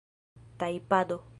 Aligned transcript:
tajpado 0.57 1.21